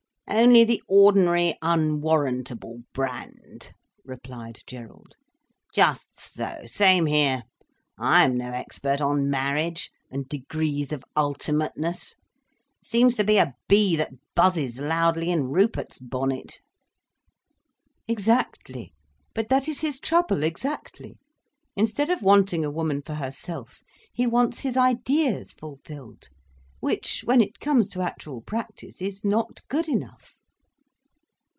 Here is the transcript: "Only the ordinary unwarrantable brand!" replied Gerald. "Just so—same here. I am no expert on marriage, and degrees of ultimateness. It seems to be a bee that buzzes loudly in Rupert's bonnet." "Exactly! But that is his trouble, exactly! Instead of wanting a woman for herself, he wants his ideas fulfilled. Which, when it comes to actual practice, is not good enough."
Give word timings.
"Only 0.33 0.63
the 0.63 0.81
ordinary 0.87 1.57
unwarrantable 1.61 2.83
brand!" 2.93 3.73
replied 4.05 4.59
Gerald. 4.65 5.17
"Just 5.75 6.17
so—same 6.17 7.05
here. 7.07 7.43
I 7.99 8.23
am 8.23 8.37
no 8.37 8.53
expert 8.53 9.01
on 9.01 9.29
marriage, 9.29 9.91
and 10.09 10.29
degrees 10.29 10.93
of 10.93 11.03
ultimateness. 11.17 12.13
It 12.79 12.87
seems 12.87 13.15
to 13.15 13.25
be 13.25 13.39
a 13.39 13.55
bee 13.67 13.97
that 13.97 14.13
buzzes 14.33 14.79
loudly 14.79 15.31
in 15.31 15.49
Rupert's 15.49 15.97
bonnet." 15.99 16.61
"Exactly! 18.07 18.93
But 19.35 19.49
that 19.49 19.67
is 19.67 19.81
his 19.81 19.99
trouble, 19.99 20.43
exactly! 20.43 21.17
Instead 21.75 22.09
of 22.09 22.23
wanting 22.23 22.63
a 22.63 22.71
woman 22.71 23.01
for 23.01 23.15
herself, 23.15 23.81
he 24.13 24.25
wants 24.25 24.59
his 24.59 24.77
ideas 24.77 25.51
fulfilled. 25.51 26.29
Which, 26.79 27.21
when 27.25 27.41
it 27.41 27.59
comes 27.59 27.89
to 27.89 28.01
actual 28.01 28.41
practice, 28.41 29.03
is 29.03 29.23
not 29.23 29.59
good 29.67 29.87
enough." 29.87 30.35